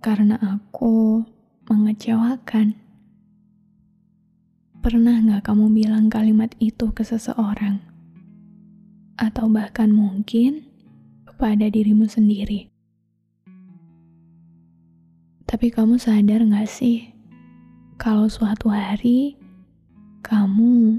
karena 0.00 0.40
aku 0.40 1.20
mengecewakan. 1.68 2.72
Pernah 4.80 5.20
nggak 5.20 5.44
kamu 5.44 5.76
bilang 5.76 6.08
kalimat 6.08 6.56
itu 6.56 6.88
ke 6.96 7.04
seseorang? 7.04 7.84
Atau 9.20 9.52
bahkan 9.52 9.92
mungkin 9.92 10.64
kepada 11.28 11.68
dirimu 11.68 12.08
sendiri? 12.08 12.72
Tapi 15.44 15.68
kamu 15.68 16.00
sadar 16.00 16.48
nggak 16.48 16.64
sih 16.64 17.12
kalau 18.00 18.24
suatu 18.32 18.72
hari 18.72 19.36
kamu 20.24 20.96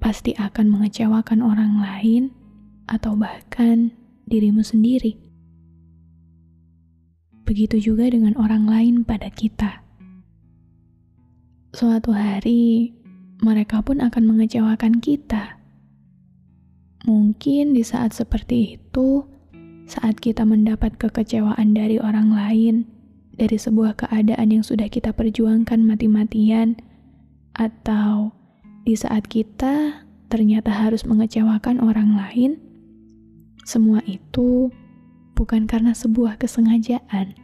pasti 0.00 0.32
akan 0.40 0.72
mengecewakan 0.72 1.44
orang 1.44 1.84
lain 1.84 2.32
atau 2.88 3.12
bahkan 3.12 3.92
dirimu 4.24 4.64
sendiri? 4.64 5.21
Begitu 7.42 7.92
juga 7.92 8.06
dengan 8.06 8.38
orang 8.38 8.70
lain 8.70 8.94
pada 9.02 9.26
kita. 9.28 9.82
Suatu 11.74 12.12
hari, 12.12 12.94
mereka 13.42 13.82
pun 13.82 13.98
akan 13.98 14.22
mengecewakan 14.30 15.02
kita. 15.02 15.58
Mungkin 17.02 17.74
di 17.74 17.82
saat 17.82 18.14
seperti 18.14 18.78
itu, 18.78 19.26
saat 19.90 20.22
kita 20.22 20.46
mendapat 20.46 20.94
kekecewaan 20.94 21.74
dari 21.74 21.98
orang 21.98 22.30
lain, 22.30 22.86
dari 23.34 23.58
sebuah 23.58 23.98
keadaan 23.98 24.54
yang 24.54 24.62
sudah 24.62 24.86
kita 24.86 25.10
perjuangkan 25.10 25.82
mati-matian, 25.82 26.78
atau 27.58 28.30
di 28.86 28.94
saat 28.94 29.26
kita 29.26 30.06
ternyata 30.30 30.70
harus 30.70 31.02
mengecewakan 31.02 31.82
orang 31.82 32.14
lain, 32.14 32.62
semua 33.66 33.98
itu 34.06 34.70
bukan 35.34 35.66
karena 35.66 35.90
sebuah 35.98 36.38
kesengajaan. 36.38 37.34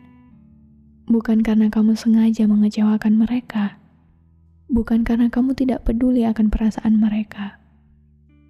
Bukan 1.09 1.41
karena 1.41 1.73
kamu 1.73 1.97
sengaja 1.97 2.45
mengecewakan 2.45 3.17
mereka. 3.17 3.81
Bukan 4.69 5.09
karena 5.09 5.33
kamu 5.33 5.57
tidak 5.57 5.89
peduli 5.89 6.29
akan 6.29 6.53
perasaan 6.53 7.01
mereka. 7.01 7.57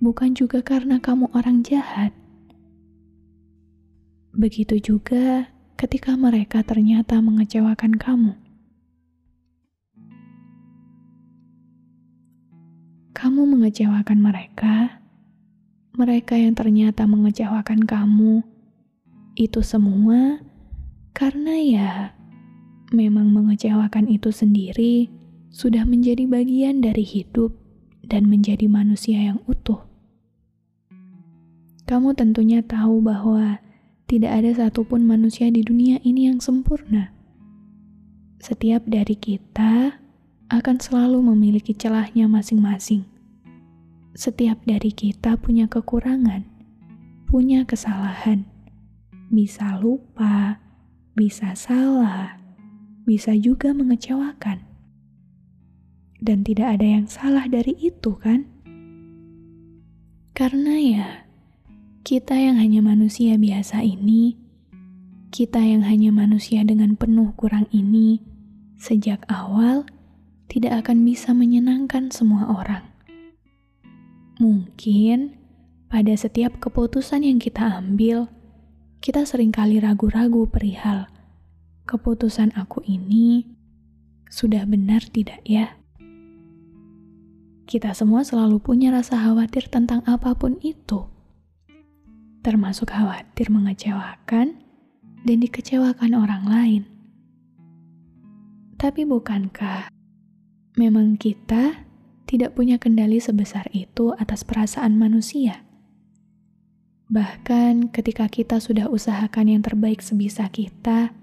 Bukan 0.03 0.35
juga 0.35 0.59
karena 0.67 0.99
kamu 0.99 1.31
orang 1.39 1.63
jahat. 1.63 2.11
Begitu 4.35 4.83
juga 4.83 5.55
ketika 5.79 6.19
mereka 6.19 6.67
ternyata 6.67 7.23
mengecewakan 7.23 7.95
kamu. 7.95 8.35
Kamu 13.15 13.43
mengecewakan 13.55 14.19
mereka, 14.19 14.99
mereka 15.95 16.35
yang 16.35 16.59
ternyata 16.59 17.07
mengecewakan 17.07 17.87
kamu 17.87 18.43
itu 19.39 19.63
semua 19.63 20.43
karena 21.15 21.55
ya 21.63 22.18
memang 22.93 23.33
mengecewakan 23.33 24.09
itu 24.09 24.33
sendiri 24.33 25.13
sudah 25.49 25.85
menjadi 25.85 26.25
bagian 26.29 26.81
dari 26.81 27.05
hidup 27.05 27.53
dan 28.05 28.29
menjadi 28.29 28.69
manusia 28.69 29.21
yang 29.21 29.41
utuh. 29.49 29.85
Kamu 31.89 32.13
tentunya 32.13 32.61
tahu 32.61 33.01
bahwa 33.01 33.61
tidak 34.09 34.33
ada 34.41 34.51
satupun 34.53 35.05
manusia 35.05 35.49
di 35.49 35.65
dunia 35.65 36.01
ini 36.05 36.29
yang 36.29 36.41
sempurna. 36.41 37.13
Setiap 38.41 38.85
dari 38.85 39.17
kita 39.17 40.01
akan 40.49 40.77
selalu 40.81 41.21
memiliki 41.33 41.77
celahnya 41.77 42.29
masing-masing. 42.29 43.05
Setiap 44.17 44.61
dari 44.65 44.93
kita 44.93 45.37
punya 45.37 45.69
kekurangan, 45.69 46.45
punya 47.29 47.65
kesalahan 47.69 48.49
bisa 49.29 49.77
lupa, 49.77 50.57
bisa 51.13 51.53
salah, 51.53 52.41
bisa 53.09 53.33
juga 53.33 53.73
mengecewakan. 53.73 54.61
Dan 56.21 56.45
tidak 56.45 56.77
ada 56.77 56.85
yang 56.85 57.09
salah 57.09 57.49
dari 57.49 57.73
itu, 57.81 58.21
kan? 58.21 58.45
Karena 60.37 60.77
ya, 60.77 61.09
kita 62.05 62.37
yang 62.37 62.61
hanya 62.61 62.85
manusia 62.85 63.41
biasa 63.41 63.81
ini, 63.81 64.37
kita 65.33 65.65
yang 65.65 65.89
hanya 65.89 66.13
manusia 66.13 66.61
dengan 66.69 67.01
penuh 67.01 67.33
kurang 67.33 67.65
ini, 67.73 68.21
sejak 68.77 69.25
awal 69.33 69.89
tidak 70.53 70.85
akan 70.85 71.09
bisa 71.09 71.33
menyenangkan 71.33 72.13
semua 72.13 72.45
orang. 72.53 72.85
Mungkin 74.37 75.35
pada 75.89 76.13
setiap 76.13 76.61
keputusan 76.61 77.25
yang 77.25 77.41
kita 77.41 77.65
ambil, 77.65 78.29
kita 79.01 79.25
sering 79.25 79.51
kali 79.51 79.81
ragu-ragu 79.83 80.47
perihal 80.47 81.18
keputusan 81.89 82.53
aku 82.53 82.85
ini 82.85 83.49
sudah 84.29 84.69
benar 84.69 85.01
tidak 85.09 85.41
ya? 85.49 85.81
Kita 87.65 87.97
semua 87.97 88.21
selalu 88.29 88.61
punya 88.61 88.93
rasa 88.93 89.17
khawatir 89.17 89.73
tentang 89.73 90.05
apa 90.05 90.37
pun 90.37 90.61
itu, 90.61 91.09
termasuk 92.45 92.93
khawatir 92.93 93.49
mengecewakan 93.49 94.61
dan 95.25 95.37
dikecewakan 95.41 96.13
orang 96.13 96.45
lain. 96.45 96.83
Tapi 98.77 99.09
bukankah 99.09 99.89
memang 100.77 101.17
kita 101.17 101.89
tidak 102.29 102.53
punya 102.53 102.77
kendali 102.77 103.17
sebesar 103.19 103.69
itu 103.73 104.13
atas 104.17 104.45
perasaan 104.45 104.97
manusia? 105.01 105.65
Bahkan 107.09 107.89
ketika 107.89 108.29
kita 108.29 108.61
sudah 108.61 108.93
usahakan 108.93 109.57
yang 109.57 109.63
terbaik 109.65 110.05
sebisa 110.05 110.45
kita, 110.53 111.17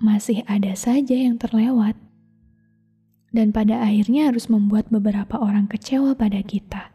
masih 0.00 0.42
ada 0.48 0.72
saja 0.74 1.14
yang 1.14 1.36
terlewat. 1.36 1.94
Dan 3.30 3.54
pada 3.54 3.78
akhirnya 3.84 4.32
harus 4.32 4.50
membuat 4.50 4.90
beberapa 4.90 5.38
orang 5.38 5.70
kecewa 5.70 6.18
pada 6.18 6.42
kita. 6.42 6.90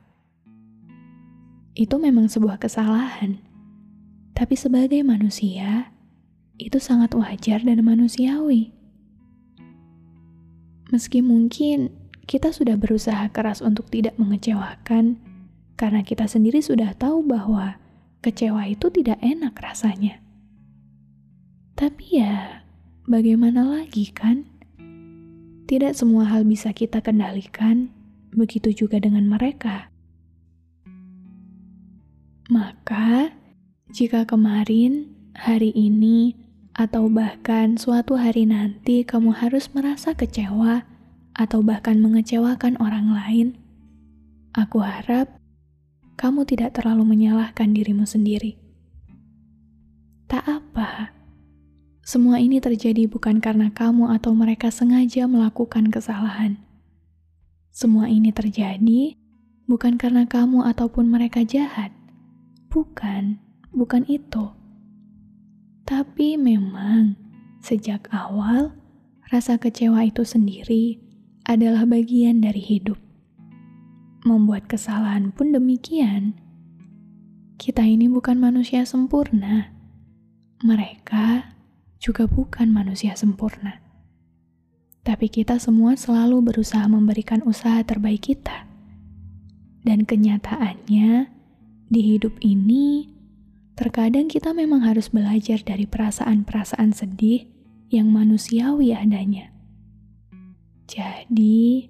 Itu 1.77 1.95
memang 1.95 2.27
sebuah 2.27 2.59
kesalahan. 2.59 3.39
Tapi 4.35 4.55
sebagai 4.59 4.99
manusia, 5.07 5.95
itu 6.59 6.75
sangat 6.75 7.15
wajar 7.15 7.63
dan 7.63 7.79
manusiawi. 7.79 8.75
Meski 10.91 11.23
mungkin 11.23 11.91
kita 12.27 12.51
sudah 12.51 12.75
berusaha 12.75 13.31
keras 13.31 13.63
untuk 13.63 13.88
tidak 13.88 14.19
mengecewakan, 14.19 15.19
karena 15.79 16.01
kita 16.03 16.27
sendiri 16.27 16.59
sudah 16.59 16.91
tahu 16.95 17.23
bahwa 17.23 17.79
kecewa 18.19 18.67
itu 18.67 18.91
tidak 18.91 19.19
enak 19.23 19.55
rasanya. 19.59 20.19
Tapi 21.75 22.23
ya, 22.23 22.64
bagaimana 23.05 23.66
lagi 23.66 24.09
kan? 24.09 24.45
Tidak 25.66 25.93
semua 25.97 26.29
hal 26.29 26.45
bisa 26.45 26.69
kita 26.73 27.01
kendalikan, 27.01 27.89
begitu 28.33 28.85
juga 28.85 29.01
dengan 29.01 29.25
mereka. 29.25 29.89
Maka, 32.45 33.33
jika 33.89 34.29
kemarin, 34.29 35.09
hari 35.33 35.73
ini, 35.73 36.38
atau 36.75 37.07
bahkan 37.09 37.79
suatu 37.79 38.19
hari 38.19 38.45
nanti 38.45 39.01
kamu 39.07 39.31
harus 39.33 39.71
merasa 39.71 40.12
kecewa 40.13 40.83
atau 41.33 41.63
bahkan 41.63 41.97
mengecewakan 42.03 42.77
orang 42.77 43.09
lain, 43.15 43.47
aku 44.53 44.83
harap 44.83 45.39
kamu 46.19 46.44
tidak 46.45 46.77
terlalu 46.77 47.15
menyalahkan 47.15 47.71
dirimu 47.71 48.03
sendiri. 48.03 48.59
Tak 50.30 50.44
apa, 50.45 51.14
semua 52.06 52.38
ini 52.38 52.62
terjadi 52.62 53.10
bukan 53.10 53.42
karena 53.42 53.74
kamu 53.74 54.13
atau 54.13 54.38
mereka 54.38 54.69
sengaja 54.69 55.25
melakukan 55.25 55.90
kesalahan. 55.90 56.62
Semua 57.74 58.06
ini 58.06 58.30
terjadi 58.30 59.18
bukan 59.66 59.98
karena 59.98 60.30
kamu 60.30 60.69
ataupun 60.69 61.10
mereka 61.10 61.42
jahat. 61.42 61.90
Bukan, 62.69 63.42
bukan 63.74 64.06
itu. 64.06 64.54
Tapi 65.81 66.38
memang 66.38 67.18
sejak 67.66 68.06
awal 68.13 68.78
rasa 69.34 69.57
kecewa 69.57 70.06
itu 70.06 70.22
sendiri 70.22 71.02
adalah 71.50 71.90
bagian 71.90 72.38
dari 72.38 72.62
hidup 72.62 73.02
membuat 74.22 74.69
kesalahan 74.69 75.34
pun 75.34 75.50
demikian. 75.50 76.38
Kita 77.57 77.81
ini 77.81 78.06
bukan 78.06 78.38
manusia 78.38 78.86
sempurna. 78.86 79.74
Mereka 80.62 81.55
juga 82.06 82.30
bukan 82.30 82.69
manusia 82.69 83.18
sempurna. 83.18 83.81
tapi 85.06 85.30
kita 85.30 85.62
semua 85.62 85.94
selalu 85.94 86.50
berusaha 86.50 86.81
memberikan 86.90 87.46
usaha 87.46 87.78
terbaik 87.86 88.25
kita. 88.25 88.66
Dan 89.86 90.02
kenyataannya, 90.02 91.30
di 91.94 92.02
hidup 92.02 92.42
ini, 92.42 93.13
terkadang 93.78 94.25
kita 94.25 94.50
memang 94.57 94.81
harus 94.81 95.13
belajar 95.13 95.62
dari 95.62 95.86
perasaan-perasaan 95.86 96.90
sedih 96.90 97.46
yang 97.94 98.10
manusiawi 98.10 98.98
adanya. 98.98 99.54
Jadi, 100.90 101.86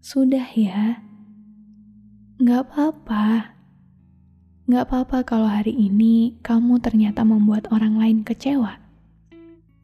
sudah 0.00 0.48
ya, 0.56 1.04
nggak 2.40 2.72
apa-apa. 2.72 3.52
Nggak 4.64 4.84
apa-apa 4.88 5.18
kalau 5.28 5.44
hari 5.44 5.76
ini 5.76 6.40
kamu 6.40 6.80
ternyata 6.80 7.20
membuat 7.20 7.68
orang 7.68 8.00
lain 8.00 8.24
kecewa. 8.24 8.83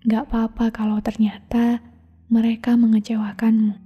Nggak 0.01 0.33
apa-apa 0.33 0.73
kalau 0.73 0.97
ternyata 1.05 1.85
mereka 2.33 2.73
mengecewakanmu. 2.73 3.77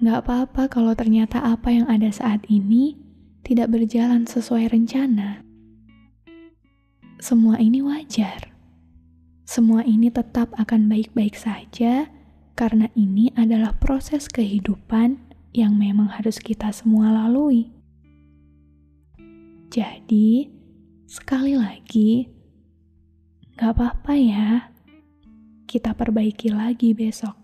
Nggak 0.00 0.18
apa-apa 0.24 0.72
kalau 0.72 0.96
ternyata 0.96 1.44
apa 1.44 1.68
yang 1.68 1.84
ada 1.84 2.08
saat 2.08 2.40
ini 2.48 2.96
tidak 3.44 3.76
berjalan 3.76 4.24
sesuai 4.24 4.72
rencana. 4.72 5.44
Semua 7.20 7.60
ini 7.60 7.84
wajar. 7.84 8.56
Semua 9.44 9.84
ini 9.84 10.08
tetap 10.08 10.48
akan 10.56 10.88
baik-baik 10.88 11.36
saja 11.36 12.08
karena 12.56 12.88
ini 12.96 13.36
adalah 13.36 13.76
proses 13.76 14.32
kehidupan 14.32 15.20
yang 15.52 15.76
memang 15.76 16.08
harus 16.08 16.40
kita 16.40 16.72
semua 16.72 17.12
lalui. 17.12 17.68
Jadi, 19.68 20.48
sekali 21.04 21.54
lagi, 21.58 22.33
gak 23.54 23.70
apa-apa 23.78 24.12
ya, 24.18 24.74
kita 25.70 25.94
perbaiki 25.94 26.50
lagi 26.50 26.90
besok. 26.90 27.43